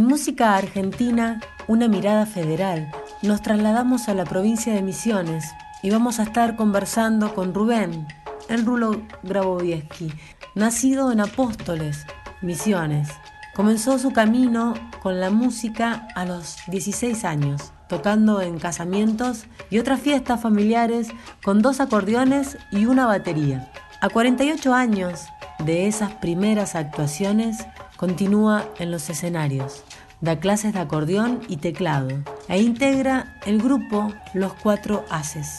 En 0.00 0.06
Música 0.06 0.56
Argentina, 0.56 1.42
una 1.68 1.86
mirada 1.86 2.24
federal, 2.24 2.90
nos 3.20 3.42
trasladamos 3.42 4.08
a 4.08 4.14
la 4.14 4.24
provincia 4.24 4.72
de 4.72 4.80
Misiones 4.80 5.44
y 5.82 5.90
vamos 5.90 6.18
a 6.18 6.22
estar 6.22 6.56
conversando 6.56 7.34
con 7.34 7.52
Rubén, 7.52 8.08
el 8.48 8.64
Rulo 8.64 9.02
Grabovieski, 9.22 10.10
nacido 10.54 11.12
en 11.12 11.20
Apóstoles, 11.20 12.06
Misiones. 12.40 13.10
Comenzó 13.54 13.98
su 13.98 14.10
camino 14.14 14.72
con 15.02 15.20
la 15.20 15.28
música 15.28 16.08
a 16.14 16.24
los 16.24 16.56
16 16.68 17.26
años, 17.26 17.74
tocando 17.86 18.40
en 18.40 18.58
casamientos 18.58 19.44
y 19.68 19.80
otras 19.80 20.00
fiestas 20.00 20.40
familiares 20.40 21.08
con 21.44 21.60
dos 21.60 21.78
acordeones 21.78 22.56
y 22.70 22.86
una 22.86 23.04
batería. 23.04 23.70
A 24.00 24.08
48 24.08 24.72
años 24.72 25.26
de 25.58 25.88
esas 25.88 26.10
primeras 26.14 26.74
actuaciones, 26.74 27.66
Continúa 28.00 28.64
en 28.78 28.90
los 28.90 29.10
escenarios, 29.10 29.84
da 30.22 30.40
clases 30.40 30.72
de 30.72 30.78
acordeón 30.80 31.40
y 31.48 31.58
teclado 31.58 32.08
e 32.48 32.62
integra 32.62 33.36
el 33.44 33.60
grupo 33.60 34.10
Los 34.32 34.54
Cuatro 34.54 35.04
Haces, 35.10 35.58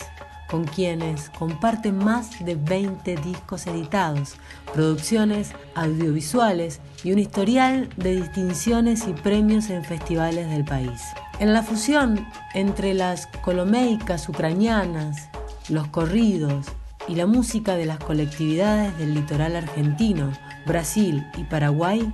con 0.50 0.64
quienes 0.64 1.30
comparte 1.30 1.92
más 1.92 2.44
de 2.44 2.56
20 2.56 3.16
discos 3.18 3.68
editados, 3.68 4.38
producciones 4.74 5.52
audiovisuales 5.76 6.82
y 7.04 7.12
un 7.12 7.20
historial 7.20 7.90
de 7.96 8.16
distinciones 8.16 9.08
y 9.08 9.14
premios 9.14 9.70
en 9.70 9.86
festivales 9.86 10.50
del 10.50 10.66
país. 10.66 11.00
En 11.40 11.54
la 11.54 11.62
fusión 11.62 12.26
entre 12.56 12.96
las 12.96 13.28
colomeicas 13.44 14.28
ucranianas, 14.28 15.30
los 15.70 15.90
corridos 15.90 16.66
y 17.08 17.14
la 17.14 17.28
música 17.28 17.76
de 17.76 17.86
las 17.86 18.00
colectividades 18.00 18.98
del 18.98 19.14
litoral 19.14 19.56
argentino, 19.56 20.32
Brasil 20.66 21.24
y 21.38 21.44
Paraguay, 21.44 22.12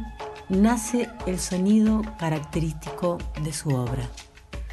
nace 0.50 1.10
el 1.26 1.40
sonido 1.40 2.02
característico 2.18 3.18
de 3.44 3.52
su 3.52 3.70
obra. 3.70 4.08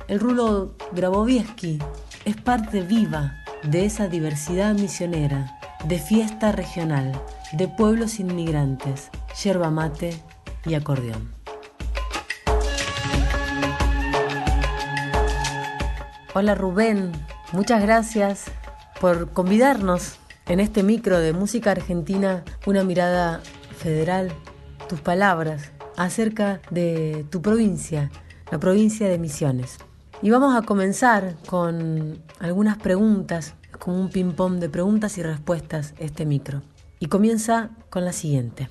El 0.06 0.20
rulo 0.20 0.74
Grabovieski 0.92 1.78
es 2.24 2.36
parte 2.36 2.82
viva 2.82 3.34
de 3.64 3.84
esa 3.84 4.08
diversidad 4.08 4.74
misionera, 4.74 5.58
de 5.84 5.98
fiesta 5.98 6.52
regional, 6.52 7.12
de 7.52 7.68
pueblos 7.68 8.20
inmigrantes, 8.20 9.10
yerba 9.42 9.70
mate 9.70 10.22
y 10.64 10.74
acordeón. 10.74 11.34
Hola 16.34 16.54
Rubén, 16.54 17.12
muchas 17.52 17.82
gracias 17.82 18.44
por 19.00 19.32
convidarnos 19.32 20.16
en 20.46 20.60
este 20.60 20.82
micro 20.82 21.18
de 21.18 21.32
música 21.32 21.70
argentina, 21.70 22.44
una 22.66 22.84
mirada 22.84 23.40
federal 23.78 24.32
tus 24.88 25.00
palabras 25.00 25.72
acerca 25.96 26.60
de 26.70 27.26
tu 27.30 27.42
provincia, 27.42 28.10
la 28.50 28.58
provincia 28.58 29.08
de 29.08 29.18
Misiones. 29.18 29.78
Y 30.22 30.30
vamos 30.30 30.56
a 30.56 30.62
comenzar 30.62 31.36
con 31.46 32.22
algunas 32.38 32.78
preguntas, 32.78 33.54
como 33.78 34.00
un 34.00 34.10
ping-pong 34.10 34.58
de 34.58 34.68
preguntas 34.68 35.18
y 35.18 35.22
respuestas 35.22 35.94
este 35.98 36.24
micro. 36.24 36.62
Y 37.00 37.06
comienza 37.06 37.70
con 37.90 38.04
la 38.04 38.12
siguiente. 38.12 38.70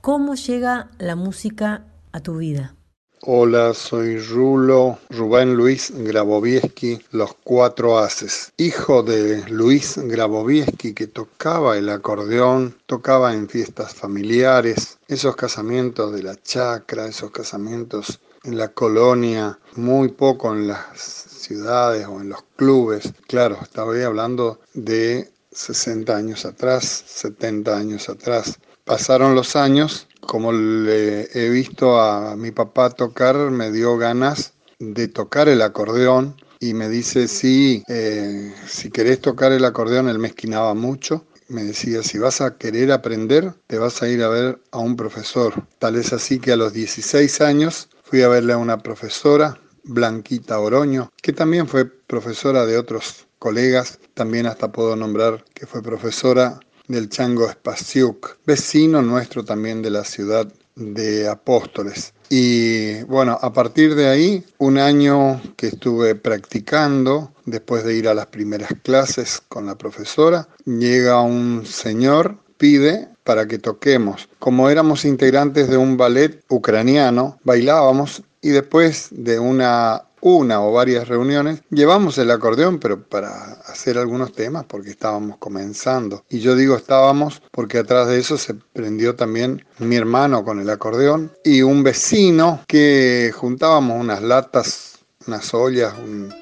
¿Cómo 0.00 0.34
llega 0.34 0.88
la 0.98 1.14
música 1.14 1.84
a 2.12 2.20
tu 2.20 2.38
vida? 2.38 2.74
Hola, 3.22 3.74
soy 3.74 4.16
Rulo 4.16 4.98
Rubén 5.10 5.54
Luis 5.54 5.92
Grabovieski, 5.94 6.98
Los 7.12 7.34
Cuatro 7.44 7.98
Haces, 7.98 8.50
hijo 8.56 9.02
de 9.02 9.46
Luis 9.50 9.98
Grabovieski 9.98 10.94
que 10.94 11.06
tocaba 11.06 11.76
el 11.76 11.90
acordeón, 11.90 12.78
tocaba 12.86 13.34
en 13.34 13.46
fiestas 13.50 13.92
familiares, 13.92 14.96
esos 15.06 15.36
casamientos 15.36 16.14
de 16.14 16.22
la 16.22 16.42
chacra, 16.42 17.04
esos 17.04 17.30
casamientos 17.30 18.20
en 18.42 18.56
la 18.56 18.68
colonia, 18.68 19.58
muy 19.76 20.08
poco 20.08 20.54
en 20.54 20.68
las 20.68 20.98
ciudades 20.98 22.06
o 22.06 22.22
en 22.22 22.30
los 22.30 22.42
clubes. 22.56 23.12
Claro, 23.26 23.58
estaba 23.62 23.92
hablando 24.02 24.60
de 24.72 25.30
60 25.52 26.16
años 26.16 26.46
atrás, 26.46 27.04
70 27.06 27.76
años 27.76 28.08
atrás. 28.08 28.58
Pasaron 28.90 29.36
los 29.36 29.54
años 29.54 30.08
como 30.20 30.50
le 30.50 31.28
he 31.32 31.48
visto 31.48 32.00
a 32.00 32.34
mi 32.34 32.50
papá 32.50 32.90
tocar, 32.90 33.36
me 33.36 33.70
dio 33.70 33.96
ganas 33.96 34.54
de 34.80 35.06
tocar 35.06 35.48
el 35.48 35.62
acordeón 35.62 36.34
y 36.58 36.74
me 36.74 36.88
dice, 36.88 37.28
sí, 37.28 37.84
eh, 37.86 38.52
si 38.66 38.90
querés 38.90 39.20
tocar 39.20 39.52
el 39.52 39.64
acordeón, 39.64 40.08
él 40.08 40.18
me 40.18 40.26
esquinaba 40.26 40.74
mucho. 40.74 41.24
Me 41.46 41.62
decía, 41.62 42.02
si 42.02 42.18
vas 42.18 42.40
a 42.40 42.58
querer 42.58 42.90
aprender, 42.90 43.54
te 43.68 43.78
vas 43.78 44.02
a 44.02 44.08
ir 44.08 44.24
a 44.24 44.28
ver 44.28 44.60
a 44.72 44.78
un 44.78 44.96
profesor. 44.96 45.54
Tal 45.78 45.94
es 45.94 46.12
así 46.12 46.40
que 46.40 46.50
a 46.50 46.56
los 46.56 46.72
16 46.72 47.42
años 47.42 47.90
fui 48.02 48.22
a 48.22 48.28
verle 48.28 48.54
a 48.54 48.58
una 48.58 48.78
profesora, 48.78 49.56
Blanquita 49.84 50.58
Oroño, 50.58 51.12
que 51.22 51.32
también 51.32 51.68
fue 51.68 51.84
profesora 51.84 52.66
de 52.66 52.76
otros 52.76 53.28
colegas, 53.38 54.00
también 54.14 54.46
hasta 54.46 54.72
puedo 54.72 54.96
nombrar 54.96 55.44
que 55.54 55.68
fue 55.68 55.80
profesora 55.80 56.58
del 56.90 57.08
Chango 57.08 57.48
Spasiuk, 57.48 58.38
vecino 58.44 59.00
nuestro 59.00 59.44
también 59.44 59.80
de 59.80 59.90
la 59.90 60.04
ciudad 60.04 60.52
de 60.74 61.28
Apóstoles. 61.28 62.12
Y 62.28 63.02
bueno, 63.04 63.38
a 63.40 63.52
partir 63.52 63.94
de 63.94 64.08
ahí, 64.08 64.44
un 64.58 64.78
año 64.78 65.40
que 65.56 65.68
estuve 65.68 66.14
practicando, 66.14 67.32
después 67.44 67.84
de 67.84 67.94
ir 67.94 68.08
a 68.08 68.14
las 68.14 68.26
primeras 68.26 68.70
clases 68.82 69.40
con 69.48 69.66
la 69.66 69.76
profesora, 69.76 70.48
llega 70.64 71.22
un 71.22 71.64
señor, 71.64 72.36
pide 72.56 73.08
para 73.24 73.46
que 73.46 73.58
toquemos. 73.58 74.28
Como 74.38 74.68
éramos 74.68 75.04
integrantes 75.04 75.68
de 75.68 75.76
un 75.76 75.96
ballet 75.96 76.42
ucraniano, 76.48 77.38
bailábamos 77.44 78.22
y 78.42 78.50
después 78.50 79.08
de 79.10 79.38
una 79.38 80.04
una 80.20 80.62
o 80.62 80.72
varias 80.72 81.08
reuniones, 81.08 81.62
llevamos 81.70 82.18
el 82.18 82.30
acordeón, 82.30 82.78
pero 82.78 83.02
para 83.02 83.52
hacer 83.66 83.98
algunos 83.98 84.32
temas 84.32 84.64
porque 84.64 84.90
estábamos 84.90 85.38
comenzando. 85.38 86.24
Y 86.28 86.40
yo 86.40 86.56
digo 86.56 86.76
estábamos 86.76 87.42
porque 87.50 87.78
atrás 87.78 88.08
de 88.08 88.18
eso 88.18 88.38
se 88.38 88.54
prendió 88.54 89.14
también 89.16 89.64
mi 89.78 89.96
hermano 89.96 90.44
con 90.44 90.60
el 90.60 90.70
acordeón 90.70 91.32
y 91.44 91.62
un 91.62 91.82
vecino 91.82 92.60
que 92.66 93.32
juntábamos 93.34 94.00
unas 94.00 94.22
latas 94.22 94.99
unas 95.30 95.54
ollas, 95.54 95.94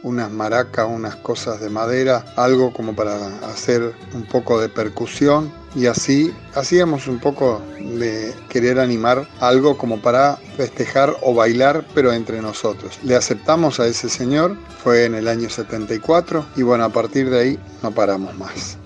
unas 0.02 0.30
maracas, 0.30 0.88
unas 0.88 1.14
cosas 1.16 1.60
de 1.60 1.68
madera, 1.68 2.24
algo 2.36 2.72
como 2.72 2.96
para 2.96 3.26
hacer 3.46 3.94
un 4.14 4.24
poco 4.24 4.58
de 4.58 4.70
percusión 4.70 5.52
y 5.74 5.84
así 5.84 6.32
hacíamos 6.54 7.06
un 7.06 7.18
poco 7.18 7.60
de 7.78 8.34
querer 8.48 8.80
animar 8.80 9.28
algo 9.40 9.76
como 9.76 10.00
para 10.00 10.36
festejar 10.56 11.14
o 11.20 11.34
bailar, 11.34 11.84
pero 11.94 12.14
entre 12.14 12.40
nosotros. 12.40 12.98
Le 13.02 13.14
aceptamos 13.14 13.78
a 13.78 13.86
ese 13.86 14.08
señor, 14.08 14.56
fue 14.82 15.04
en 15.04 15.14
el 15.14 15.28
año 15.28 15.50
74 15.50 16.46
y 16.56 16.62
bueno, 16.62 16.84
a 16.84 16.88
partir 16.88 17.28
de 17.28 17.40
ahí 17.40 17.58
no 17.82 17.90
paramos 17.90 18.34
más. 18.38 18.78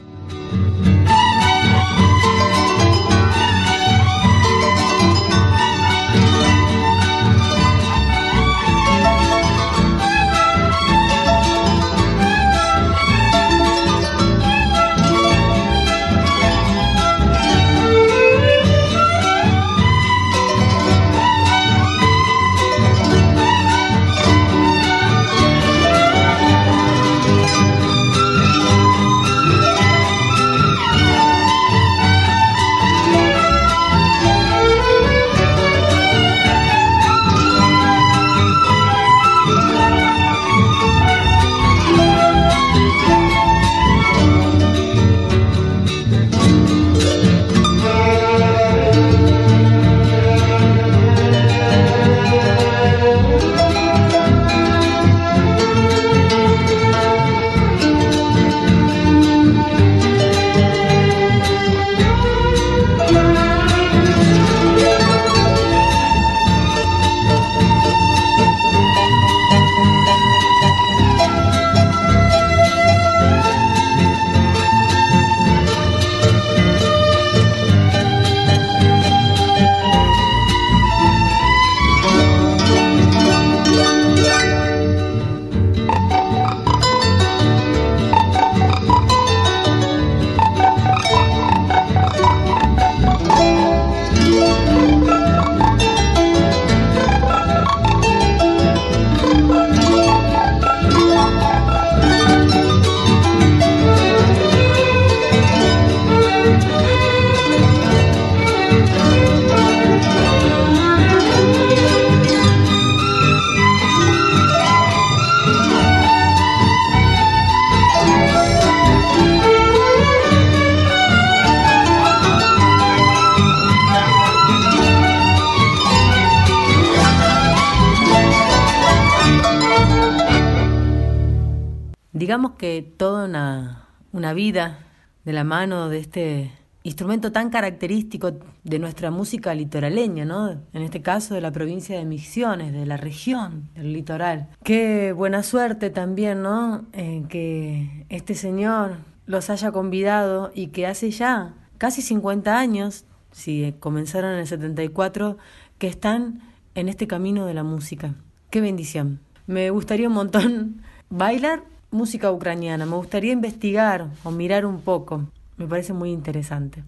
Vida 134.32 134.78
de 135.24 135.32
la 135.32 135.44
mano 135.44 135.88
de 135.88 135.98
este 135.98 136.52
instrumento 136.84 137.30
tan 137.32 137.50
característico 137.50 138.32
de 138.64 138.78
nuestra 138.78 139.10
música 139.10 139.54
litoraleña, 139.54 140.24
¿no? 140.24 140.50
En 140.72 140.82
este 140.82 141.00
caso 141.00 141.34
de 141.34 141.40
la 141.40 141.52
provincia 141.52 141.96
de 141.96 142.04
Misiones, 142.04 142.72
de 142.72 142.86
la 142.86 142.96
región 142.96 143.68
del 143.74 143.92
litoral. 143.92 144.48
Qué 144.64 145.12
buena 145.12 145.42
suerte 145.42 145.90
también, 145.90 146.42
¿no? 146.42 146.84
Eh, 146.92 147.24
que 147.28 148.06
este 148.08 148.34
señor 148.34 148.98
los 149.26 149.50
haya 149.50 149.70
convidado 149.70 150.50
y 150.54 150.68
que 150.68 150.86
hace 150.86 151.10
ya 151.10 151.54
casi 151.78 152.02
50 152.02 152.58
años, 152.58 153.04
si 153.30 153.74
comenzaron 153.78 154.32
en 154.32 154.40
el 154.40 154.46
74, 154.46 155.38
que 155.78 155.86
están 155.86 156.40
en 156.74 156.88
este 156.88 157.06
camino 157.06 157.46
de 157.46 157.54
la 157.54 157.62
música. 157.62 158.14
Qué 158.50 158.60
bendición. 158.60 159.20
Me 159.46 159.70
gustaría 159.70 160.08
un 160.08 160.14
montón 160.14 160.82
bailar 161.10 161.64
música 161.92 162.32
ucraniana, 162.32 162.86
me 162.86 162.96
gustaría 162.96 163.32
investigar 163.32 164.08
o 164.24 164.30
mirar 164.30 164.66
un 164.66 164.80
poco. 164.80 165.26
Me 165.56 165.66
parece 165.66 165.92
muy 165.92 166.10
interesante. 166.10 166.82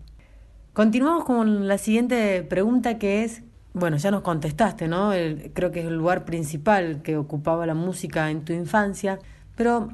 Continuamos 0.72 1.24
con 1.24 1.68
la 1.68 1.78
siguiente 1.78 2.42
pregunta 2.42 2.98
que 2.98 3.22
es, 3.22 3.42
bueno, 3.74 3.96
ya 3.98 4.10
nos 4.10 4.22
contestaste, 4.22 4.88
¿no? 4.88 5.10
creo 5.52 5.70
que 5.70 5.80
es 5.80 5.86
el 5.86 5.96
lugar 5.96 6.24
principal 6.24 7.02
que 7.02 7.16
ocupaba 7.16 7.66
la 7.66 7.74
música 7.74 8.30
en 8.30 8.44
tu 8.44 8.52
infancia, 8.52 9.20
pero 9.54 9.88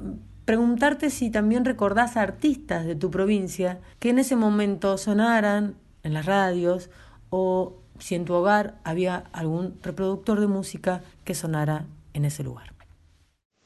preguntarte 0.44 1.10
si 1.10 1.30
también 1.30 1.64
recordás 1.64 2.16
a 2.16 2.22
artistas 2.22 2.86
de 2.86 2.94
tu 2.94 3.10
provincia 3.10 3.78
que 3.98 4.10
en 4.10 4.18
ese 4.18 4.36
momento 4.36 4.96
sonaran 4.96 5.74
en 6.02 6.14
las 6.14 6.24
radios 6.24 6.88
o 7.30 7.74
si 7.98 8.14
en 8.14 8.24
tu 8.24 8.34
hogar 8.34 8.76
había 8.84 9.24
algún 9.32 9.74
reproductor 9.82 10.40
de 10.40 10.46
música 10.46 11.02
que 11.24 11.34
sonara 11.34 11.84
en 12.14 12.24
ese 12.24 12.42
lugar. 12.42 12.79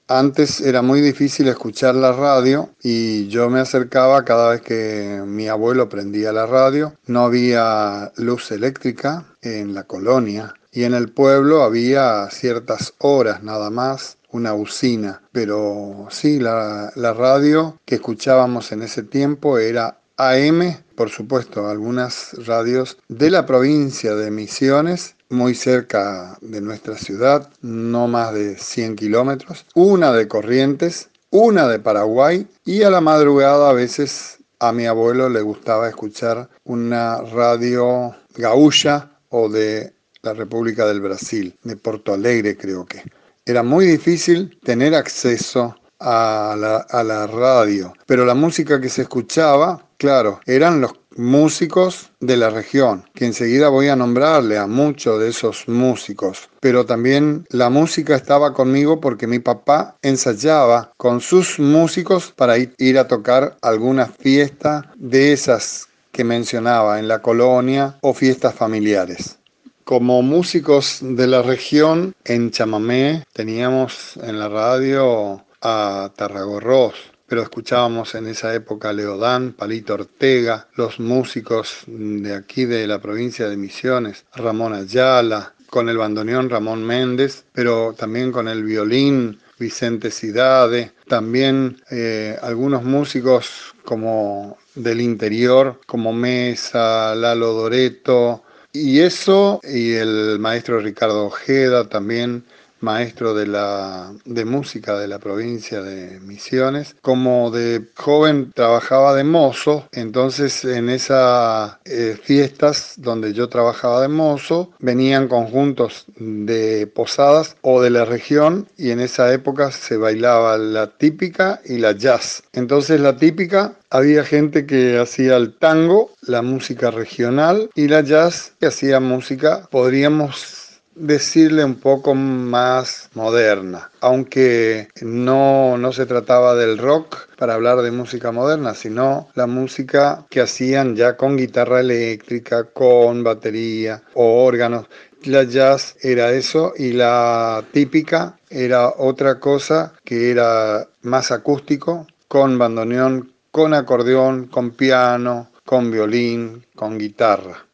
Antes 0.06 0.60
era 0.60 0.82
muy 0.82 1.00
difícil 1.00 1.48
escuchar 1.48 1.94
la 1.94 2.12
radio 2.12 2.68
y 2.82 3.26
yo 3.28 3.48
me 3.48 3.60
acercaba 3.60 4.22
cada 4.24 4.50
vez 4.50 4.60
que 4.60 5.22
mi 5.24 5.48
abuelo 5.48 5.88
prendía 5.88 6.30
la 6.30 6.44
radio. 6.44 6.94
No 7.06 7.24
había 7.24 8.12
luz 8.16 8.50
eléctrica 8.50 9.24
en 9.40 9.72
la 9.72 9.84
colonia 9.84 10.52
y 10.72 10.84
en 10.84 10.92
el 10.92 11.10
pueblo 11.10 11.62
había 11.62 12.28
ciertas 12.30 12.92
horas 12.98 13.42
nada 13.42 13.70
más 13.70 14.18
una 14.30 14.52
usina. 14.52 15.22
Pero 15.32 16.06
sí, 16.10 16.38
la, 16.38 16.92
la 16.96 17.14
radio 17.14 17.78
que 17.86 17.94
escuchábamos 17.94 18.72
en 18.72 18.82
ese 18.82 19.04
tiempo 19.04 19.56
era 19.58 20.00
AM, 20.18 20.76
por 20.94 21.08
supuesto, 21.08 21.66
algunas 21.66 22.34
radios 22.46 22.98
de 23.08 23.30
la 23.30 23.46
provincia 23.46 24.14
de 24.14 24.30
Misiones 24.30 25.16
muy 25.34 25.54
cerca 25.54 26.38
de 26.40 26.60
nuestra 26.60 26.96
ciudad, 26.96 27.50
no 27.60 28.08
más 28.08 28.32
de 28.32 28.56
100 28.56 28.96
kilómetros, 28.96 29.66
una 29.74 30.12
de 30.12 30.28
Corrientes, 30.28 31.08
una 31.30 31.68
de 31.68 31.80
Paraguay 31.80 32.46
y 32.64 32.82
a 32.82 32.90
la 32.90 33.00
madrugada 33.00 33.70
a 33.70 33.72
veces 33.72 34.38
a 34.60 34.72
mi 34.72 34.86
abuelo 34.86 35.28
le 35.28 35.42
gustaba 35.42 35.88
escuchar 35.88 36.48
una 36.64 37.20
radio 37.20 38.14
gaúcha 38.36 39.10
o 39.28 39.48
de 39.48 39.92
la 40.22 40.32
República 40.32 40.86
del 40.86 41.00
Brasil, 41.00 41.54
de 41.64 41.76
Porto 41.76 42.14
Alegre 42.14 42.56
creo 42.56 42.86
que. 42.86 43.02
Era 43.44 43.62
muy 43.62 43.84
difícil 43.84 44.58
tener 44.62 44.94
acceso 44.94 45.76
a 46.00 46.56
la, 46.58 46.76
a 46.76 47.02
la 47.02 47.26
radio, 47.26 47.92
pero 48.06 48.24
la 48.24 48.34
música 48.34 48.80
que 48.80 48.88
se 48.88 49.02
escuchaba, 49.02 49.86
claro, 49.98 50.40
eran 50.46 50.80
los 50.80 50.92
músicos 51.16 52.10
de 52.20 52.36
la 52.36 52.50
región, 52.50 53.04
que 53.14 53.26
enseguida 53.26 53.68
voy 53.68 53.88
a 53.88 53.96
nombrarle 53.96 54.58
a 54.58 54.66
muchos 54.66 55.20
de 55.20 55.28
esos 55.28 55.68
músicos. 55.68 56.48
Pero 56.60 56.86
también 56.86 57.46
la 57.50 57.70
música 57.70 58.14
estaba 58.14 58.54
conmigo 58.54 59.00
porque 59.00 59.26
mi 59.26 59.38
papá 59.38 59.96
ensayaba 60.02 60.92
con 60.96 61.20
sus 61.20 61.58
músicos 61.58 62.32
para 62.34 62.56
ir 62.58 62.98
a 62.98 63.08
tocar 63.08 63.56
alguna 63.62 64.06
fiesta 64.06 64.92
de 64.96 65.32
esas 65.32 65.88
que 66.12 66.24
mencionaba 66.24 66.98
en 66.98 67.08
la 67.08 67.20
colonia 67.20 67.98
o 68.00 68.14
fiestas 68.14 68.54
familiares. 68.54 69.38
Como 69.84 70.22
músicos 70.22 71.00
de 71.02 71.26
la 71.26 71.42
región, 71.42 72.14
en 72.24 72.50
Chamamé 72.50 73.24
teníamos 73.34 74.16
en 74.22 74.38
la 74.38 74.48
radio 74.48 75.44
a 75.60 76.10
Tarragorros, 76.16 76.94
pero 77.34 77.42
escuchábamos 77.42 78.14
en 78.14 78.28
esa 78.28 78.54
época 78.54 78.92
Leodán, 78.92 79.54
Palito 79.54 79.94
Ortega, 79.94 80.68
los 80.76 81.00
músicos 81.00 81.78
de 81.88 82.32
aquí 82.32 82.64
de 82.64 82.86
la 82.86 83.00
provincia 83.00 83.48
de 83.48 83.56
Misiones, 83.56 84.24
Ramón 84.36 84.72
Ayala, 84.72 85.52
con 85.68 85.88
el 85.88 85.96
bandoneón 85.98 86.48
Ramón 86.48 86.84
Méndez, 86.84 87.44
pero 87.52 87.92
también 87.98 88.30
con 88.30 88.46
el 88.46 88.62
violín 88.62 89.40
Vicente 89.58 90.12
Cidade, 90.12 90.92
también 91.08 91.82
eh, 91.90 92.38
algunos 92.40 92.84
músicos 92.84 93.74
como 93.84 94.56
del 94.76 95.00
interior, 95.00 95.80
como 95.86 96.12
Mesa, 96.12 97.16
Lalo 97.16 97.52
Doreto, 97.52 98.44
y 98.72 99.00
eso, 99.00 99.60
y 99.64 99.94
el 99.94 100.38
maestro 100.38 100.78
Ricardo 100.78 101.26
Ojeda 101.26 101.88
también, 101.88 102.44
maestro 102.84 103.34
de, 103.34 103.46
la, 103.46 104.12
de 104.24 104.44
música 104.44 104.98
de 104.98 105.08
la 105.08 105.18
provincia 105.18 105.82
de 105.82 106.20
Misiones. 106.20 106.94
Como 107.00 107.50
de 107.50 107.84
joven 107.96 108.52
trabajaba 108.54 109.14
de 109.14 109.24
mozo, 109.24 109.88
entonces 109.92 110.64
en 110.64 110.88
esas 110.90 111.76
eh, 111.84 112.16
fiestas 112.22 112.94
donde 112.98 113.32
yo 113.32 113.48
trabajaba 113.48 114.02
de 114.02 114.08
mozo, 114.08 114.70
venían 114.78 115.28
conjuntos 115.28 116.04
de 116.16 116.86
posadas 116.86 117.56
o 117.62 117.80
de 117.80 117.90
la 117.90 118.04
región 118.04 118.68
y 118.76 118.90
en 118.90 119.00
esa 119.00 119.32
época 119.32 119.72
se 119.72 119.96
bailaba 119.96 120.58
la 120.58 120.86
típica 120.86 121.60
y 121.64 121.78
la 121.78 121.92
jazz. 121.92 122.44
Entonces 122.52 123.00
la 123.00 123.16
típica 123.16 123.74
había 123.90 124.24
gente 124.24 124.66
que 124.66 124.98
hacía 124.98 125.36
el 125.36 125.56
tango, 125.56 126.10
la 126.22 126.42
música 126.42 126.90
regional 126.90 127.70
y 127.74 127.88
la 127.88 128.00
jazz 128.02 128.52
que 128.58 128.66
hacía 128.66 129.00
música, 129.00 129.68
podríamos 129.70 130.63
decirle 130.94 131.64
un 131.64 131.76
poco 131.76 132.14
más 132.14 133.10
moderna, 133.14 133.90
aunque 134.00 134.88
no, 135.02 135.76
no 135.76 135.92
se 135.92 136.06
trataba 136.06 136.54
del 136.54 136.78
rock 136.78 137.28
para 137.36 137.54
hablar 137.54 137.82
de 137.82 137.90
música 137.90 138.32
moderna, 138.32 138.74
sino 138.74 139.28
la 139.34 139.46
música 139.46 140.24
que 140.30 140.40
hacían 140.40 140.96
ya 140.96 141.16
con 141.16 141.36
guitarra 141.36 141.80
eléctrica, 141.80 142.64
con 142.64 143.24
batería 143.24 144.02
o 144.14 144.44
órganos. 144.44 144.86
La 145.24 145.44
jazz 145.44 145.96
era 146.02 146.32
eso 146.32 146.74
y 146.76 146.92
la 146.92 147.64
típica 147.72 148.38
era 148.50 148.88
otra 148.88 149.40
cosa 149.40 149.94
que 150.04 150.30
era 150.30 150.86
más 151.02 151.30
acústico, 151.30 152.06
con 152.28 152.58
bandoneón, 152.58 153.32
con 153.50 153.72
acordeón, 153.72 154.46
con 154.46 154.72
piano, 154.72 155.50
con 155.64 155.90
violín, 155.90 156.66
con 156.74 156.98
guitarra. 156.98 157.66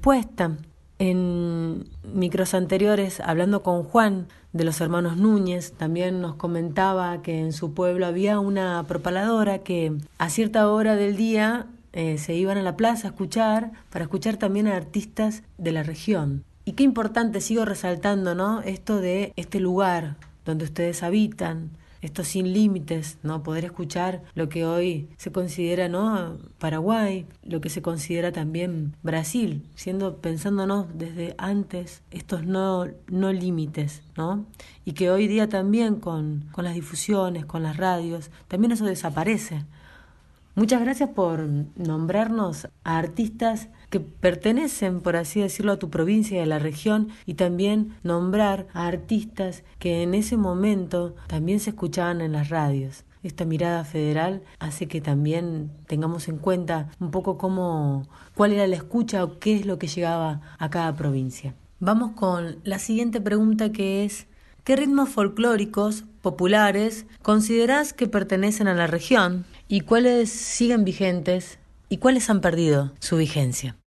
Respuesta. 0.00 0.56
En 0.98 1.84
micros 2.14 2.54
anteriores, 2.54 3.20
hablando 3.20 3.62
con 3.62 3.84
Juan 3.84 4.28
de 4.54 4.64
los 4.64 4.80
hermanos 4.80 5.18
Núñez, 5.18 5.72
también 5.72 6.22
nos 6.22 6.36
comentaba 6.36 7.20
que 7.20 7.38
en 7.38 7.52
su 7.52 7.74
pueblo 7.74 8.06
había 8.06 8.38
una 8.40 8.82
propaladora 8.88 9.58
que 9.58 9.92
a 10.16 10.30
cierta 10.30 10.70
hora 10.70 10.96
del 10.96 11.16
día 11.16 11.66
eh, 11.92 12.16
se 12.16 12.32
iban 12.32 12.56
a 12.56 12.62
la 12.62 12.78
plaza 12.78 13.08
a 13.08 13.10
escuchar, 13.10 13.72
para 13.90 14.04
escuchar 14.04 14.38
también 14.38 14.68
a 14.68 14.76
artistas 14.76 15.42
de 15.58 15.72
la 15.72 15.82
región. 15.82 16.44
Y 16.64 16.72
qué 16.72 16.82
importante, 16.82 17.42
sigo 17.42 17.66
resaltando, 17.66 18.34
¿no? 18.34 18.62
Esto 18.62 19.02
de 19.02 19.34
este 19.36 19.60
lugar 19.60 20.16
donde 20.46 20.64
ustedes 20.64 21.02
habitan, 21.02 21.72
esto 22.02 22.24
sin 22.24 22.52
límites, 22.52 23.18
¿no? 23.22 23.42
Poder 23.42 23.64
escuchar 23.64 24.22
lo 24.34 24.48
que 24.48 24.64
hoy 24.64 25.08
se 25.16 25.32
considera, 25.32 25.88
¿no? 25.88 26.38
Paraguay, 26.58 27.26
lo 27.42 27.60
que 27.60 27.70
se 27.70 27.82
considera 27.82 28.32
también 28.32 28.96
Brasil, 29.02 29.66
siendo 29.74 30.16
pensándonos 30.18 30.86
desde 30.94 31.34
antes 31.38 32.02
estos 32.10 32.44
no, 32.44 32.86
no 33.08 33.32
límites, 33.32 34.02
¿no? 34.16 34.46
Y 34.84 34.92
que 34.92 35.10
hoy 35.10 35.28
día 35.28 35.48
también 35.48 35.96
con, 35.96 36.48
con 36.52 36.64
las 36.64 36.74
difusiones, 36.74 37.44
con 37.44 37.62
las 37.62 37.76
radios, 37.76 38.30
también 38.48 38.72
eso 38.72 38.84
desaparece. 38.84 39.64
Muchas 40.56 40.80
gracias 40.80 41.10
por 41.10 41.48
nombrarnos 41.76 42.68
a 42.82 42.98
artistas 42.98 43.68
que 43.90 44.00
pertenecen, 44.00 45.00
por 45.00 45.16
así 45.16 45.40
decirlo, 45.40 45.72
a 45.72 45.78
tu 45.78 45.90
provincia 45.90 46.38
y 46.38 46.40
a 46.40 46.46
la 46.46 46.58
región 46.58 47.08
y 47.26 47.34
también 47.34 47.96
nombrar 48.02 48.68
a 48.72 48.86
artistas 48.86 49.64
que 49.78 50.02
en 50.02 50.14
ese 50.14 50.36
momento 50.36 51.14
también 51.26 51.60
se 51.60 51.70
escuchaban 51.70 52.20
en 52.20 52.32
las 52.32 52.48
radios. 52.48 53.04
Esta 53.22 53.44
mirada 53.44 53.84
federal 53.84 54.42
hace 54.60 54.86
que 54.86 55.02
también 55.02 55.70
tengamos 55.86 56.28
en 56.28 56.38
cuenta 56.38 56.90
un 57.00 57.10
poco 57.10 57.36
cómo, 57.36 58.08
cuál 58.34 58.52
era 58.52 58.66
la 58.66 58.76
escucha 58.76 59.22
o 59.24 59.38
qué 59.38 59.56
es 59.56 59.66
lo 59.66 59.78
que 59.78 59.88
llegaba 59.88 60.40
a 60.58 60.70
cada 60.70 60.96
provincia. 60.96 61.54
Vamos 61.80 62.12
con 62.12 62.56
la 62.64 62.78
siguiente 62.78 63.20
pregunta 63.20 63.72
que 63.72 64.04
es 64.04 64.26
¿Qué 64.64 64.76
ritmos 64.76 65.08
folclóricos 65.08 66.04
populares 66.20 67.06
considerás 67.22 67.92
que 67.92 68.06
pertenecen 68.06 68.68
a 68.68 68.74
la 68.74 68.86
región 68.86 69.46
y 69.68 69.80
cuáles 69.80 70.30
siguen 70.30 70.84
vigentes 70.84 71.58
y 71.88 71.96
cuáles 71.96 72.28
han 72.28 72.40
perdido 72.40 72.92
su 73.00 73.16
vigencia? 73.16 73.79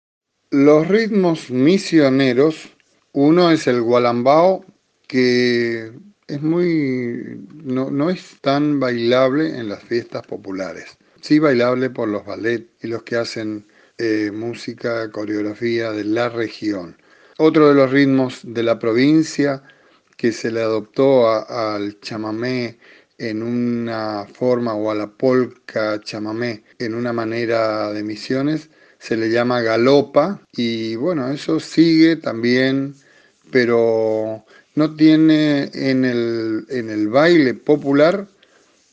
Los 0.54 0.90
ritmos 0.90 1.50
misioneros, 1.50 2.74
uno 3.14 3.52
es 3.52 3.68
el 3.68 3.82
gualambao, 3.82 4.66
que 5.08 5.94
es 6.28 6.42
muy, 6.42 7.40
no, 7.64 8.10
es 8.10 8.36
tan 8.42 8.78
bailable 8.78 9.58
en 9.58 9.70
las 9.70 9.82
fiestas 9.82 10.28
populares. 10.28 10.98
Sí 11.22 11.40
bailable 11.40 11.90
por 11.90 12.10
los 12.10 12.26
ballet 12.26 12.68
y 12.82 12.88
los 12.88 13.04
que 13.04 13.16
hacen 13.16 13.66
eh, 13.98 14.30
música, 14.34 15.10
coreografía 15.10 15.94
de 15.94 16.04
la 16.04 16.28
región. 16.28 16.98
Otro 17.38 17.70
de 17.70 17.76
los 17.76 17.90
ritmos 17.90 18.42
de 18.44 18.64
la 18.64 18.78
provincia 18.78 19.64
que 20.18 20.34
se 20.34 20.52
le 20.52 20.60
adoptó 20.60 21.30
al 21.30 21.98
chamamé 22.02 22.78
en 23.18 23.42
una 23.42 24.28
forma 24.34 24.74
o 24.74 24.92
a 24.92 24.96
la 24.96 25.08
polka 25.08 26.02
chamamé 26.02 26.66
en 26.78 26.94
una 26.94 27.14
manera 27.14 27.94
de 27.94 28.04
misiones 28.04 28.70
se 29.02 29.18
le 29.18 29.32
llama 29.32 29.62
galopa 29.62 30.40
y 30.52 30.96
bueno, 30.96 31.32
eso 31.32 31.60
sigue 31.60 32.18
también, 32.18 32.94
pero 33.50 34.46
no 34.76 34.96
tiene 34.96 35.72
en 35.74 36.06
el, 36.06 36.68
en 36.70 36.92
el 36.92 37.08
baile 37.08 37.56
popular, 37.56 38.28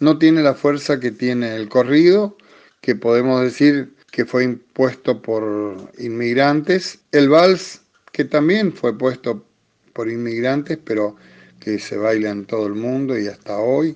no 0.00 0.18
tiene 0.18 0.42
la 0.42 0.54
fuerza 0.54 0.98
que 0.98 1.10
tiene 1.10 1.54
el 1.54 1.68
corrido, 1.68 2.38
que 2.80 2.94
podemos 2.94 3.42
decir 3.42 3.90
que 4.10 4.24
fue 4.24 4.44
impuesto 4.44 5.20
por 5.20 5.76
inmigrantes, 5.98 7.00
el 7.12 7.28
vals, 7.28 7.82
que 8.10 8.24
también 8.24 8.72
fue 8.72 8.96
puesto 8.96 9.44
por 9.92 10.10
inmigrantes, 10.10 10.78
pero 10.82 11.16
que 11.60 11.78
se 11.78 11.98
baila 11.98 12.30
en 12.30 12.46
todo 12.46 12.66
el 12.66 12.74
mundo 12.74 13.18
y 13.18 13.26
hasta 13.26 13.58
hoy. 13.58 13.94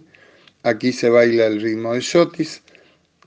Aquí 0.62 0.92
se 0.92 1.08
baila 1.08 1.46
el 1.46 1.62
ritmo 1.62 1.94
de 1.94 2.00
shotis, 2.00 2.60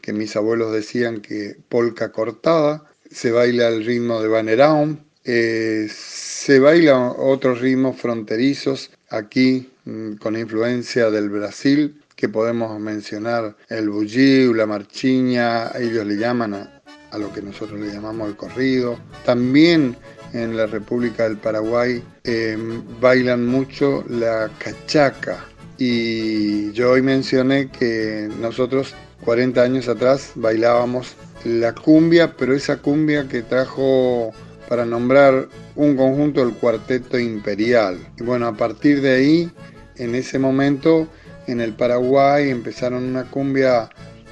que 0.06 0.14
mis 0.14 0.36
abuelos 0.36 0.72
decían 0.72 1.20
que 1.20 1.58
polka 1.68 2.12
cortada, 2.12 2.86
se 3.10 3.32
baila 3.32 3.70
el 3.70 3.84
ritmo 3.84 4.22
de 4.22 4.28
Baneraum, 4.28 4.98
eh, 5.24 5.88
se 5.90 6.60
baila 6.60 7.14
otros 7.18 7.60
ritmos 7.60 8.00
fronterizos 8.00 8.92
aquí 9.10 9.72
mm, 9.86 10.18
con 10.18 10.38
influencia 10.38 11.10
del 11.10 11.32
Brasil, 11.32 12.00
que 12.16 12.30
podemos 12.30 12.80
mencionar 12.80 13.58
el 13.68 13.90
bugiu, 13.90 14.54
la 14.54 14.68
marchiña, 14.68 15.72
ellos 15.80 16.06
le 16.06 16.18
llaman 16.18 16.54
a, 16.54 16.82
a 17.10 17.18
lo 17.18 17.34
que 17.34 17.42
nosotros 17.42 17.80
le 17.80 17.92
llamamos 17.92 18.30
el 18.30 18.36
corrido. 18.36 19.00
También 19.26 19.98
en 20.34 20.56
la 20.56 20.68
República 20.68 21.24
del 21.24 21.38
Paraguay 21.38 22.04
em, 22.24 22.84
bailan 23.02 23.48
mucho 23.48 24.06
la 24.08 24.52
cachaca. 24.60 25.44
Y 25.80 26.72
yo 26.74 26.92
hoy 26.92 27.02
mencioné 27.02 27.70
que 27.70 28.30
nosotros 28.40 28.94
40 29.26 29.62
años 29.62 29.88
atrás 29.88 30.32
bailábamos 30.36 31.16
la 31.44 31.74
cumbia, 31.74 32.36
pero 32.38 32.54
esa 32.54 32.78
cumbia 32.78 33.28
que 33.28 33.42
trajo 33.42 34.32
para 34.70 34.86
nombrar 34.86 35.48
un 35.76 35.96
conjunto 35.96 36.42
el 36.42 36.54
cuarteto 36.54 37.20
imperial. 37.20 37.98
Bueno, 38.20 38.48
a 38.48 38.56
partir 38.56 39.02
de 39.02 39.14
ahí, 39.14 39.52
en 39.98 40.16
ese 40.16 40.40
momento, 40.40 41.08
en 41.48 41.62
el 41.62 41.74
Paraguay 41.74 42.50
empezaron 42.50 43.04
una 43.04 43.30
cumbia 43.30 43.90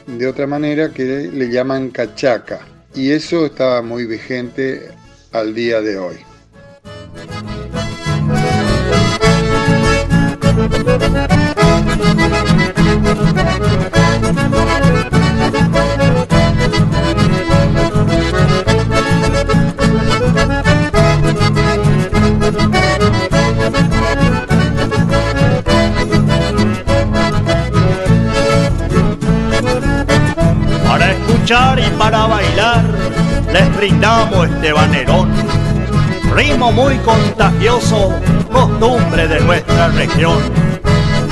de 0.08 0.28
otra 0.28 0.48
manera 0.48 0.90
que 0.90 1.30
le 1.32 1.50
llaman 1.50 1.90
cachaca. 1.90 2.60
Y 2.96 3.12
eso 3.12 3.46
estaba 3.46 3.82
muy 3.82 4.06
vigente 4.06 4.90
al 5.32 5.54
día 5.54 5.82
de 5.82 5.98
hoy. 5.98 6.18
Este 34.64 34.72
banerón, 34.72 35.30
ritmo 36.34 36.72
muy 36.72 36.96
contagioso, 37.00 38.14
costumbre 38.50 39.28
de 39.28 39.42
nuestra 39.42 39.90
región. 39.90 40.38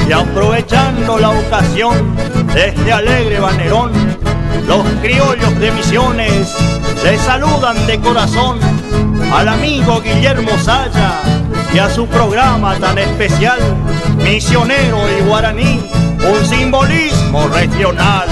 Y 0.05 0.11
aprovechando 0.11 1.17
la 1.17 1.29
ocasión 1.29 2.13
de 2.53 2.67
este 2.67 2.91
alegre 2.91 3.39
banerón, 3.39 3.93
los 4.67 4.85
criollos 5.01 5.57
de 5.61 5.71
Misiones 5.71 6.53
les 7.05 7.21
saludan 7.21 7.87
de 7.87 8.01
corazón 8.01 8.59
al 9.33 9.47
amigo 9.47 10.01
Guillermo 10.01 10.51
Saya 10.61 11.21
y 11.73 11.79
a 11.79 11.89
su 11.89 12.07
programa 12.07 12.75
tan 12.79 12.97
especial, 12.97 13.59
Misionero 14.17 14.99
y 15.07 15.23
Guaraní, 15.23 15.79
un 16.19 16.45
simbolismo 16.45 17.47
regional. 17.47 18.27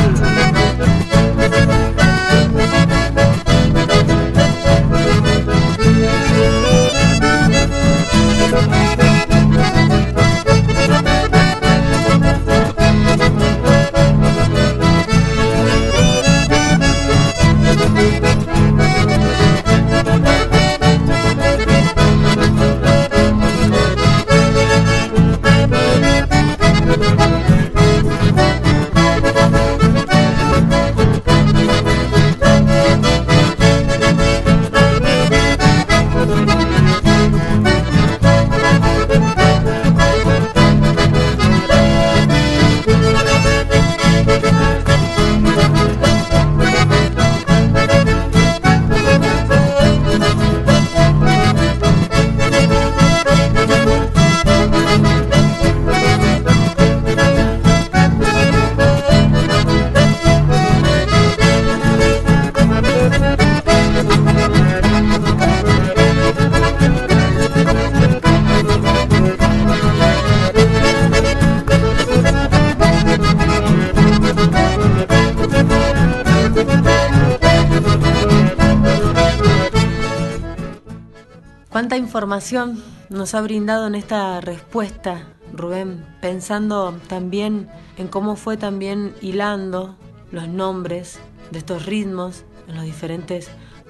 Información 82.29 82.83
nos 83.09 83.33
ha 83.33 83.41
brindado 83.41 83.87
en 83.87 83.95
esta 83.95 84.39
respuesta, 84.39 85.33
Rubén, 85.51 86.05
pensando 86.21 86.95
también 87.07 87.67
en 87.97 88.07
cómo 88.07 88.35
fue 88.35 88.55
también 88.55 89.15
hilando 89.19 89.95
los 90.31 90.47
nombres 90.47 91.17
de 91.49 91.57
estos 91.57 91.87
ritmos 91.87 92.43
en 92.67 92.75
los 92.75 92.83
diferentes 92.83 93.47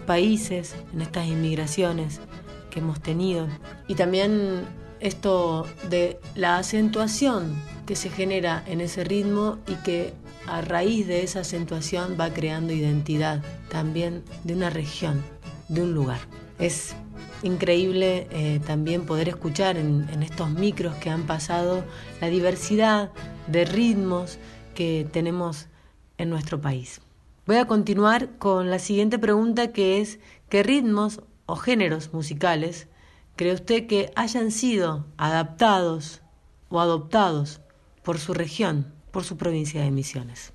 países, 0.08 0.74
en 0.94 1.02
estas 1.02 1.28
inmigraciones 1.28 2.22
que 2.70 2.80
hemos 2.80 3.02
tenido. 3.02 3.46
Y 3.90 3.96
también 3.96 4.62
esto 5.02 5.68
de 5.90 6.18
la 6.36 6.60
acentuación 6.60 7.62
que 7.86 7.98
se 7.98 8.10
genera 8.10 8.64
en 8.68 8.80
ese 8.80 9.04
ritmo 9.04 9.58
y 9.68 9.74
que 9.84 10.14
a 10.48 10.62
raíz 10.62 11.08
de 11.08 11.24
esa 11.24 11.42
acentuación 11.42 12.16
va 12.18 12.30
creando 12.30 12.72
identidad 12.72 13.44
también 13.70 14.24
de 14.46 14.54
una 14.54 14.70
región, 14.70 15.22
de 15.68 15.82
un 15.82 15.94
lugar. 15.94 16.22
Es 16.58 16.96
increíble 17.44 18.28
eh, 18.32 18.60
también 18.66 19.06
poder 19.06 19.30
escuchar 19.30 19.78
en, 19.78 20.08
en 20.12 20.24
estos 20.24 20.50
micros 20.50 20.96
que 20.96 21.10
han 21.10 21.24
pasado 21.24 21.84
la 22.22 22.28
diversidad 22.28 23.12
de 23.48 23.66
ritmos 23.66 24.38
que 24.76 25.08
tenemos 25.12 25.68
en 26.18 26.30
nuestro 26.30 26.62
país. 26.62 27.02
Voy 27.46 27.58
a 27.58 27.66
continuar 27.66 28.38
con 28.38 28.70
la 28.70 28.80
siguiente 28.80 29.18
pregunta 29.18 29.72
que 29.72 30.02
es 30.02 30.20
¿qué 30.50 30.64
ritmos 30.64 31.22
o 31.46 31.56
géneros 31.56 32.14
musicales 32.14 32.88
cree 33.36 33.54
usted 33.54 33.88
que 33.88 34.12
hayan 34.16 34.52
sido 34.52 35.08
adaptados 35.18 36.22
o 36.70 36.80
adoptados 36.80 37.62
por 38.04 38.20
su 38.20 38.34
región, 38.34 38.94
por 39.12 39.24
su 39.24 39.38
provincia 39.38 39.82
de 39.82 39.92
Misiones? 39.92 40.54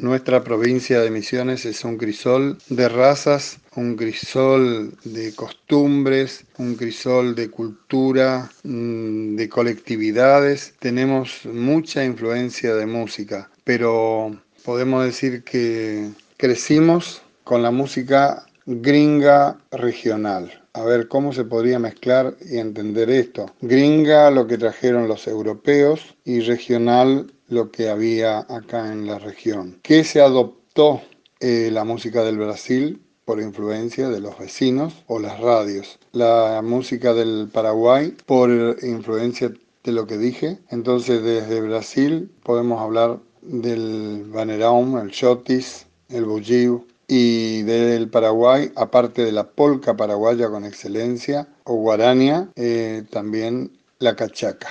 Nuestra 0.00 0.44
provincia 0.44 1.00
de 1.00 1.10
Misiones 1.10 1.64
es 1.64 1.84
un 1.84 1.96
crisol 1.96 2.56
de 2.68 2.88
razas, 2.88 3.58
un 3.74 3.96
crisol 3.96 4.96
de 5.02 5.34
costumbres, 5.34 6.44
un 6.56 6.76
crisol 6.76 7.34
de 7.34 7.50
cultura, 7.50 8.48
mm, 8.62 9.34
de 9.34 9.48
colectividades. 9.48 10.74
Tenemos 10.78 11.44
mucha 11.46 12.04
influencia 12.04 12.76
de 12.76 12.86
música, 12.86 13.50
pero 13.64 14.40
podemos 14.64 15.04
decir 15.04 15.42
que 15.42 16.10
crecimos 16.36 17.22
con 17.42 17.64
la 17.64 17.72
música 17.72 18.46
gringa 18.66 19.58
regional. 19.72 20.62
A 20.74 20.84
ver 20.84 21.08
cómo 21.08 21.32
se 21.32 21.42
podría 21.42 21.80
mezclar 21.80 22.36
y 22.48 22.58
entender 22.58 23.10
esto. 23.10 23.52
Gringa 23.62 24.30
lo 24.30 24.46
que 24.46 24.58
trajeron 24.58 25.08
los 25.08 25.26
europeos 25.26 26.14
y 26.24 26.38
regional 26.38 27.32
lo 27.48 27.70
que 27.70 27.88
había 27.88 28.40
acá 28.40 28.92
en 28.92 29.06
la 29.06 29.18
región. 29.18 29.80
¿Qué 29.82 30.04
se 30.04 30.20
adoptó 30.20 31.02
eh, 31.40 31.70
la 31.72 31.84
música 31.84 32.24
del 32.24 32.38
Brasil 32.38 33.00
por 33.28 33.42
influencia 33.42 34.08
de 34.08 34.20
los 34.20 34.38
vecinos 34.38 35.04
o 35.06 35.18
las 35.18 35.38
radios. 35.38 35.98
La 36.12 36.62
música 36.64 37.12
del 37.12 37.50
Paraguay 37.52 38.16
por 38.24 38.50
influencia 38.82 39.52
de 39.84 39.92
lo 39.92 40.06
que 40.06 40.16
dije. 40.16 40.56
Entonces 40.70 41.22
desde 41.22 41.60
Brasil 41.60 42.30
podemos 42.42 42.80
hablar 42.80 43.18
del 43.42 44.24
Baneraum, 44.28 44.96
el 44.96 45.10
Chotis, 45.10 45.84
el 46.08 46.24
Bugiu 46.24 46.86
y 47.06 47.64
del 47.64 48.08
Paraguay, 48.08 48.72
aparte 48.76 49.22
de 49.26 49.32
la 49.32 49.46
polca 49.46 49.94
paraguaya 49.94 50.48
con 50.48 50.64
excelencia 50.64 51.48
o 51.64 51.74
guarania, 51.74 52.48
eh, 52.56 53.04
también 53.10 53.72
la 53.98 54.16
cachaca. 54.16 54.68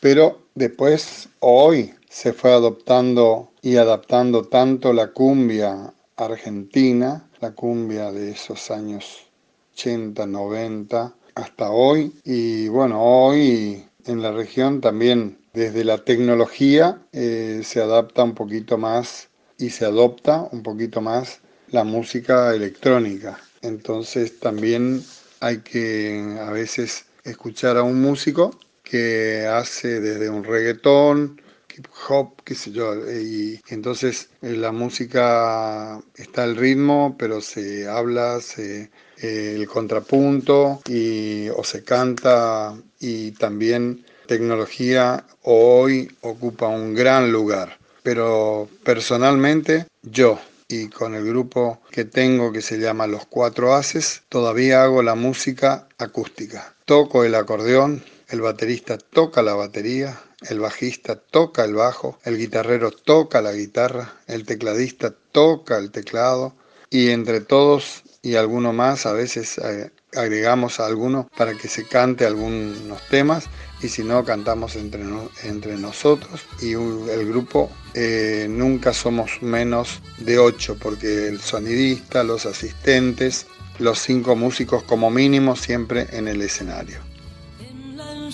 Pero 0.00 0.42
después, 0.54 1.28
hoy, 1.40 1.92
se 2.08 2.32
fue 2.32 2.52
adoptando 2.52 3.50
y 3.62 3.76
adaptando 3.76 4.44
tanto 4.44 4.92
la 4.92 5.08
cumbia 5.08 5.92
argentina, 6.16 7.28
la 7.40 7.52
cumbia 7.52 8.12
de 8.12 8.30
esos 8.30 8.70
años 8.70 9.26
80, 9.74 10.26
90, 10.26 11.14
hasta 11.34 11.70
hoy. 11.70 12.12
Y 12.24 12.68
bueno, 12.68 13.02
hoy 13.02 13.84
en 14.06 14.22
la 14.22 14.32
región 14.32 14.80
también 14.80 15.38
desde 15.52 15.84
la 15.84 15.98
tecnología 15.98 17.02
eh, 17.12 17.60
se 17.64 17.80
adapta 17.80 18.22
un 18.22 18.34
poquito 18.34 18.78
más 18.78 19.28
y 19.58 19.70
se 19.70 19.84
adopta 19.84 20.48
un 20.52 20.62
poquito 20.62 21.00
más 21.00 21.40
la 21.70 21.84
música 21.84 22.54
electrónica. 22.54 23.38
Entonces 23.62 24.38
también 24.38 25.02
hay 25.40 25.58
que 25.58 26.38
a 26.40 26.50
veces 26.50 27.06
escuchar 27.24 27.76
a 27.76 27.82
un 27.82 28.00
músico 28.00 28.58
que 28.82 29.46
hace 29.46 30.00
desde 30.00 30.30
un 30.30 30.44
reggaetón, 30.44 31.40
hip 31.76 31.86
hop, 32.08 32.42
qué 32.44 32.54
sé 32.54 32.72
yo, 32.72 32.94
y 33.10 33.60
entonces 33.68 34.30
eh, 34.42 34.52
la 34.52 34.72
música 34.72 36.00
está 36.14 36.44
el 36.44 36.56
ritmo, 36.56 37.16
pero 37.18 37.40
se 37.40 37.88
habla, 37.88 38.40
se, 38.40 38.90
eh, 39.18 39.54
el 39.56 39.66
contrapunto 39.66 40.80
y, 40.88 41.48
o 41.50 41.64
se 41.64 41.84
canta 41.84 42.74
y 43.00 43.32
también 43.32 44.04
tecnología 44.26 45.24
hoy 45.42 46.10
ocupa 46.20 46.68
un 46.68 46.94
gran 46.94 47.32
lugar. 47.32 47.78
Pero 48.02 48.68
personalmente 48.84 49.86
yo 50.02 50.38
y 50.68 50.88
con 50.88 51.14
el 51.14 51.24
grupo 51.24 51.80
que 51.90 52.04
tengo 52.04 52.52
que 52.52 52.62
se 52.62 52.78
llama 52.78 53.06
Los 53.06 53.26
Cuatro 53.26 53.74
Haces, 53.74 54.22
todavía 54.28 54.82
hago 54.82 55.02
la 55.02 55.14
música 55.14 55.88
acústica. 55.98 56.74
Toco 56.84 57.24
el 57.24 57.34
acordeón, 57.34 58.04
el 58.28 58.40
baterista 58.40 58.98
toca 58.98 59.42
la 59.42 59.54
batería, 59.54 60.20
el 60.42 60.60
bajista 60.60 61.16
toca 61.16 61.64
el 61.64 61.74
bajo, 61.74 62.18
el 62.24 62.36
guitarrero 62.36 62.90
toca 62.90 63.40
la 63.40 63.52
guitarra, 63.52 64.14
el 64.26 64.44
tecladista 64.44 65.14
toca 65.32 65.78
el 65.78 65.90
teclado 65.90 66.54
y 66.90 67.10
entre 67.10 67.40
todos 67.40 68.02
y 68.22 68.36
alguno 68.36 68.72
más 68.72 69.06
a 69.06 69.12
veces 69.12 69.58
eh, 69.58 69.90
agregamos 70.14 70.78
a 70.78 70.86
alguno 70.86 71.28
para 71.36 71.54
que 71.54 71.68
se 71.68 71.86
cante 71.86 72.26
algunos 72.26 73.00
temas 73.08 73.44
y 73.82 73.88
si 73.88 74.02
no 74.02 74.24
cantamos 74.24 74.76
entre, 74.76 75.04
entre 75.44 75.76
nosotros 75.76 76.42
y 76.60 76.72
el 76.72 77.26
grupo 77.28 77.70
eh, 77.94 78.46
nunca 78.48 78.92
somos 78.92 79.42
menos 79.42 80.00
de 80.18 80.38
ocho 80.38 80.76
porque 80.78 81.28
el 81.28 81.40
sonidista, 81.40 82.24
los 82.24 82.46
asistentes, 82.46 83.46
los 83.78 83.98
cinco 84.00 84.36
músicos 84.36 84.82
como 84.82 85.10
mínimo 85.10 85.56
siempre 85.56 86.06
en 86.12 86.28
el 86.28 86.42
escenario 86.42 87.00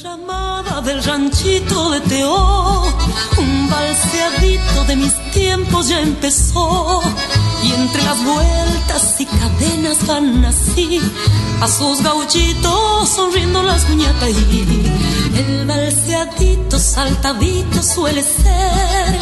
llamada 0.03 0.81
del 0.81 1.03
ranchito 1.05 1.91
de 1.91 2.01
Teo, 2.01 2.83
un 3.39 3.71
balseadito 3.71 4.85
de 4.85 4.97
mis 4.97 5.15
tiempos 5.31 5.89
ya 5.89 6.01
empezó. 6.01 7.01
Y 7.63 7.73
entre 7.73 8.03
las 8.03 8.25
vueltas 8.25 9.21
y 9.21 9.27
cadenas 9.27 10.05
van 10.07 10.45
así, 10.45 11.01
a 11.61 11.69
sus 11.69 12.03
gauchitos 12.03 13.09
sonriendo 13.09 13.63
las 13.63 13.89
muñecas. 13.89 14.31
El 15.37 15.67
balseadito 15.67 16.79
saltadito 16.79 17.83
suele 17.83 18.23
ser 18.23 19.21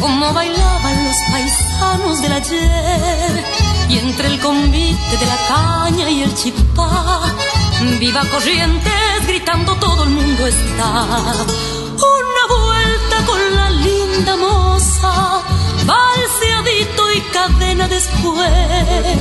como 0.00 0.32
bailaban 0.32 1.04
los 1.04 1.16
paisanos 1.30 2.22
del 2.22 2.32
ayer. 2.32 3.44
Y 3.88 3.98
entre 3.98 4.26
el 4.28 4.40
convite 4.40 5.16
de 5.20 5.26
la 5.26 5.38
caña 5.48 6.10
y 6.10 6.22
el 6.22 6.34
chipá, 6.34 7.22
viva 8.00 8.22
corrientes 8.28 9.15
gritando 9.26 9.74
todo 9.76 10.04
el 10.04 10.10
mundo 10.10 10.46
está. 10.46 10.92
Una 12.16 12.42
vuelta 12.58 13.16
con 13.26 13.56
la 13.56 13.70
linda 13.70 14.36
moza, 14.36 15.42
balseadito 15.84 17.10
y 17.12 17.20
cadena 17.32 17.88
después. 17.88 19.20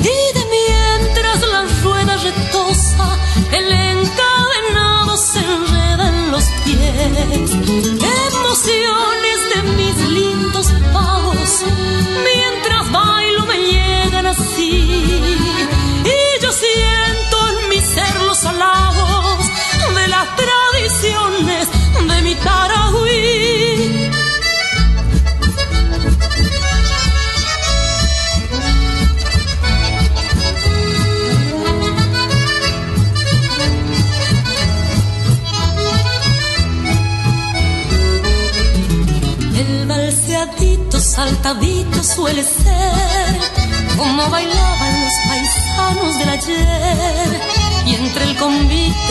Y 0.00 0.38
de 0.38 0.44
mientras 0.50 1.40
la 1.40 1.62
rueda 1.82 2.16
retosa, 2.16 3.18
el 3.52 3.77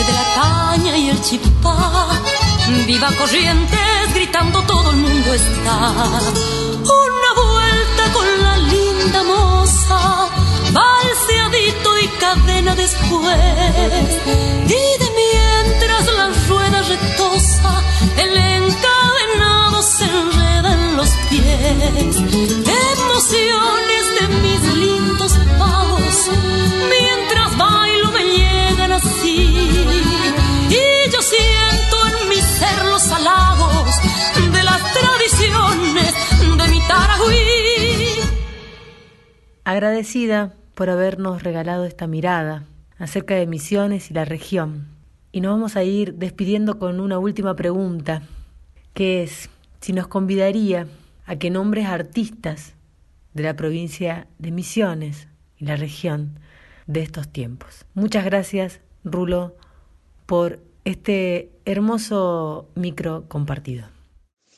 de 0.06 0.12
la 0.12 0.24
caña 0.34 0.96
y 0.96 1.10
el 1.10 1.20
chipá, 1.20 2.08
viva 2.86 3.10
corrientes 3.18 4.14
gritando 4.14 4.62
todo 4.62 4.90
el 4.90 4.96
mundo 4.96 5.34
está. 5.34 5.78
Una 7.02 7.30
Agradecida 39.78 40.56
por 40.74 40.90
habernos 40.90 41.44
regalado 41.44 41.84
esta 41.84 42.08
mirada 42.08 42.64
acerca 42.98 43.36
de 43.36 43.46
Misiones 43.46 44.10
y 44.10 44.14
la 44.14 44.24
región. 44.24 44.88
Y 45.30 45.40
nos 45.40 45.52
vamos 45.52 45.76
a 45.76 45.84
ir 45.84 46.14
despidiendo 46.14 46.80
con 46.80 46.98
una 46.98 47.20
última 47.20 47.54
pregunta, 47.54 48.22
que 48.92 49.22
es 49.22 49.48
si 49.80 49.92
nos 49.92 50.08
convidaría 50.08 50.88
a 51.26 51.36
que 51.36 51.50
nombres 51.50 51.86
artistas 51.86 52.74
de 53.34 53.44
la 53.44 53.54
provincia 53.54 54.26
de 54.40 54.50
Misiones 54.50 55.28
y 55.58 55.66
la 55.66 55.76
región 55.76 56.40
de 56.88 57.02
estos 57.02 57.28
tiempos. 57.28 57.86
Muchas 57.94 58.24
gracias, 58.24 58.80
Rulo, 59.04 59.54
por 60.26 60.58
este 60.84 61.52
hermoso 61.66 62.68
micro 62.74 63.26
compartido. 63.28 63.86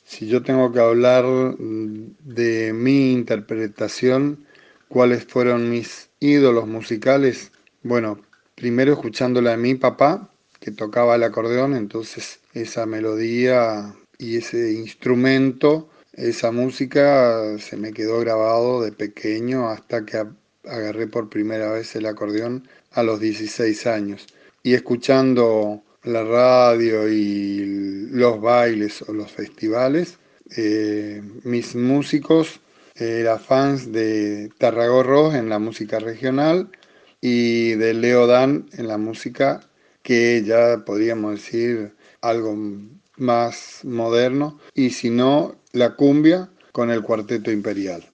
Si 0.03 0.25
yo 0.25 0.41
tengo 0.41 0.71
que 0.71 0.79
hablar 0.79 1.25
de 1.59 2.73
mi 2.73 3.13
interpretación, 3.13 4.47
cuáles 4.91 5.23
fueron 5.23 5.69
mis 5.69 6.09
ídolos 6.19 6.67
musicales, 6.67 7.53
bueno, 7.81 8.19
primero 8.55 8.91
escuchándola 8.91 9.53
a 9.53 9.57
mi 9.57 9.75
papá, 9.75 10.29
que 10.59 10.71
tocaba 10.71 11.15
el 11.15 11.23
acordeón, 11.23 11.75
entonces 11.75 12.39
esa 12.53 12.85
melodía 12.85 13.95
y 14.17 14.37
ese 14.37 14.73
instrumento, 14.73 15.89
esa 16.13 16.51
música 16.51 17.57
se 17.57 17.77
me 17.77 17.93
quedó 17.93 18.19
grabado 18.19 18.81
de 18.81 18.91
pequeño 18.91 19.69
hasta 19.69 20.05
que 20.05 20.25
agarré 20.65 21.07
por 21.07 21.29
primera 21.29 21.71
vez 21.71 21.95
el 21.95 22.05
acordeón 22.05 22.67
a 22.91 23.01
los 23.01 23.21
16 23.21 23.87
años. 23.87 24.27
Y 24.61 24.73
escuchando 24.73 25.81
la 26.03 26.25
radio 26.25 27.07
y 27.07 28.09
los 28.11 28.41
bailes 28.41 29.01
o 29.03 29.13
los 29.13 29.31
festivales, 29.31 30.17
eh, 30.57 31.23
mis 31.43 31.75
músicos 31.75 32.59
era 33.01 33.39
fans 33.39 33.91
de 33.91 34.49
Tarragorros 34.57 35.33
en 35.33 35.49
la 35.49 35.59
música 35.59 35.99
regional 35.99 36.69
y 37.19 37.71
de 37.71 37.93
Leo 37.93 38.27
Dan 38.27 38.67
en 38.73 38.87
la 38.87 38.97
música 38.97 39.61
que 40.03 40.43
ya 40.43 40.83
podríamos 40.85 41.35
decir 41.35 41.93
algo 42.21 42.55
más 43.17 43.81
moderno 43.83 44.59
y 44.73 44.91
si 44.91 45.09
no 45.09 45.55
la 45.71 45.95
cumbia 45.95 46.49
con 46.71 46.91
el 46.91 47.01
cuarteto 47.01 47.51
imperial. 47.51 48.10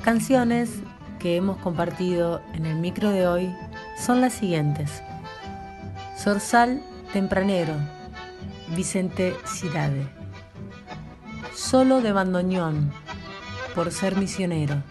Las 0.00 0.14
canciones 0.14 0.70
que 1.18 1.36
hemos 1.36 1.58
compartido 1.58 2.40
en 2.54 2.64
el 2.64 2.76
micro 2.76 3.10
de 3.10 3.26
hoy 3.26 3.54
son 4.02 4.22
las 4.22 4.32
siguientes. 4.32 5.02
Sorsal 6.16 6.82
Tempranero, 7.12 7.74
Vicente 8.74 9.36
Cidade. 9.44 10.08
Solo 11.54 12.00
de 12.00 12.12
bandoneón, 12.12 12.90
por 13.74 13.92
ser 13.92 14.16
misionero, 14.16 14.82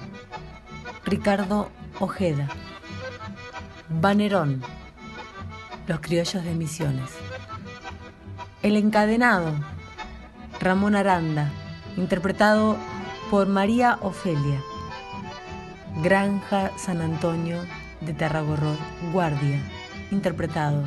Ricardo 1.05 1.71
Ojeda. 1.99 2.47
Banerón, 3.89 4.61
Los 5.87 6.01
criollos 6.01 6.43
de 6.43 6.53
Misiones. 6.53 7.09
El 8.61 8.77
encadenado, 8.77 9.55
Ramón 10.59 10.95
Aranda, 10.95 11.49
interpretado 11.97 12.77
por 13.31 13.47
María 13.47 13.97
Ofelia. 14.01 14.61
Granja 16.01 16.71
San 16.77 17.01
Antonio 17.01 17.65
de 17.99 18.13
Tarragorros, 18.13 18.77
Guardia, 19.11 19.59
interpretado 20.11 20.83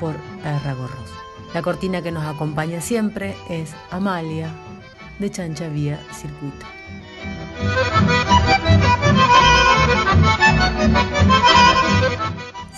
por 0.00 0.16
Tarragorros. 0.42 1.10
La 1.54 1.62
cortina 1.62 2.02
que 2.02 2.10
nos 2.10 2.24
acompaña 2.24 2.80
siempre 2.80 3.36
es 3.48 3.74
Amalia 3.90 4.50
de 5.20 5.30
Chancha 5.30 5.68
Vía 5.68 6.00
Circuito. 6.12 6.66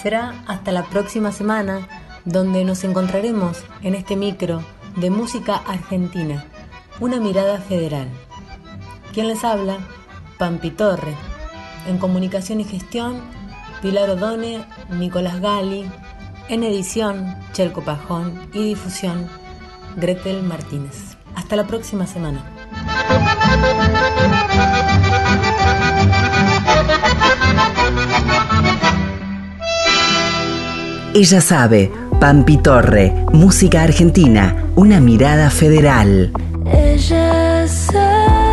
Será 0.03 0.35
hasta 0.47 0.73
la 0.73 0.85
próxima 0.85 1.33
semana 1.33 1.89
donde 2.27 2.65
nos 2.65 2.85
encontraremos 2.85 3.65
en 3.83 3.95
este 3.95 4.17
micro 4.17 4.63
de 4.97 5.09
música 5.09 5.57
argentina, 5.57 6.45
una 7.01 7.19
mirada 7.19 7.59
federal. 7.61 8.09
¿Quién 9.15 9.29
les 9.29 9.43
habla? 9.45 9.79
Pampi 10.39 10.71
Torre 10.71 11.32
en 11.87 11.99
comunicación 11.99 12.61
y 12.61 12.65
gestión, 12.65 13.21
Pilar 13.83 14.11
Odone, 14.11 14.65
Nicolás 14.91 15.41
Gali. 15.41 15.85
En 16.49 16.65
edición, 16.65 17.37
Chelco 17.53 17.83
Pajón. 17.83 18.49
Y 18.53 18.65
difusión, 18.65 19.27
Gretel 19.97 20.43
Martínez. 20.43 21.17
Hasta 21.35 21.57
la 21.57 21.67
próxima 21.67 22.07
semana. 22.07 22.45
Ella 31.15 31.41
sabe, 31.41 31.93
Pampi 32.21 32.57
Torre, 32.59 33.13
música 33.33 33.83
argentina, 33.83 34.65
una 34.77 35.01
mirada 35.01 35.51
federal. 35.51 36.33
Ella 36.73 37.67
sabe. 37.69 38.52